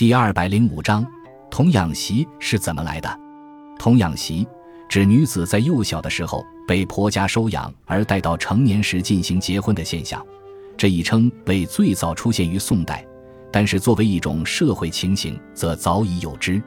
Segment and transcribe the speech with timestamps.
[0.00, 1.06] 第二百零五章，
[1.50, 3.20] 童养媳是怎么来的？
[3.78, 4.48] 童养媳
[4.88, 10.26] 指女子在幼小的时候被婆家收养，而待到成年时进行结婚的现象。
[10.74, 13.06] 这一称谓最早出现于宋代，
[13.52, 16.62] 但是作为一种社会情形，则早已有之。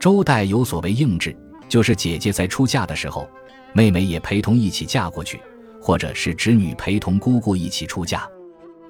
[0.00, 1.32] 周代有所谓应制，
[1.68, 3.30] 就是姐姐在出嫁的时候，
[3.72, 5.40] 妹妹也陪同一起嫁过去，
[5.80, 8.28] 或者是侄女陪同姑姑一起出嫁，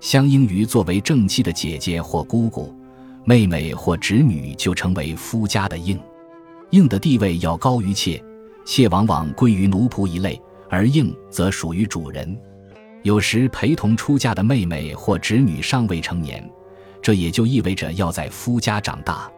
[0.00, 2.74] 相应于作为正妻的姐姐或姑姑。
[3.26, 5.98] 妹妹或侄女就成为夫家的应，
[6.70, 8.22] 应的地位要高于妾，
[8.66, 10.38] 妾往往归于奴仆一类，
[10.68, 12.38] 而应则属于主人。
[13.02, 16.46] 有时陪同出嫁的妹妹或侄女尚未成年，
[17.00, 19.30] 这也就意味着要在夫家长大。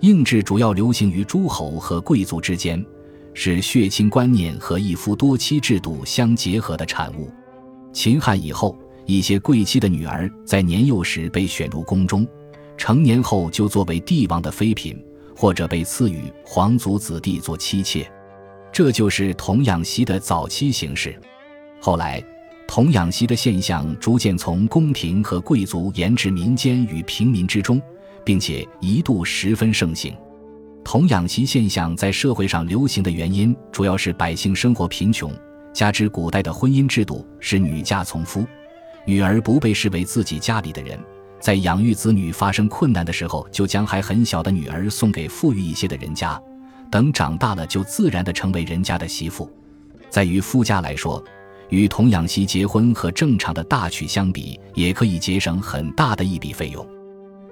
[0.00, 2.84] 应制主要流行于诸侯和贵族之间，
[3.32, 7.30] 是血亲观念和一夫多妻制度相结合的产物。
[7.94, 8.76] 秦汉以后，
[9.06, 12.26] 一些贵戚的女儿在年幼时被选入宫中。
[12.82, 15.00] 成年后就作为帝王的妃嫔，
[15.36, 18.10] 或者被赐予皇族子弟做妻妾，
[18.72, 21.16] 这就是童养媳的早期形式。
[21.80, 22.20] 后来，
[22.66, 27.80] 童养媳的现象逐渐从宫廷和贵族延至民间与平民之中，
[28.24, 30.12] 并且一度十分盛行。
[30.82, 35.32] 童养媳现象在社会上流行的原因，主要是百姓生活贫穷，
[35.72, 38.44] 加之古代的婚姻制度是女嫁从夫，
[39.06, 40.98] 女儿不被视为自己家里的人。
[41.42, 46.40] 在养育子女发生困难的时候，就将还很小的女儿送给富裕一些的人家，
[46.88, 49.50] 等长大了就自然的成为人家的媳妇。
[50.08, 51.22] 在于夫家来说，
[51.68, 56.86] 与童养媳结婚和正常的大娶相比，也可以节省很大的一笔费用。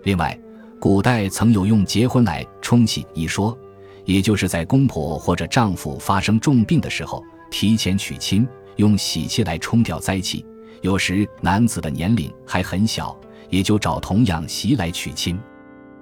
[0.05, 0.39] 另外，
[0.79, 3.59] 古代曾有用结婚来冲喜一说，
[4.05, 8.47] 也就是在公婆或者丈夫发生重病的时候，提前娶亲，
[8.77, 10.47] 用喜气来冲掉灾气。
[10.81, 13.19] 有时男子的年龄还很小。
[13.51, 15.39] 也就找童养媳来娶亲，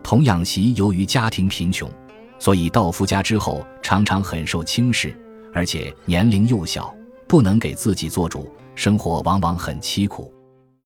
[0.03, 1.91] 童养媳由于家庭贫穷，
[2.39, 5.19] 所以到夫家之后常常很受轻视，
[5.53, 6.95] 而且年龄幼小，
[7.27, 10.33] 不能给自己做主，生活往往很凄苦。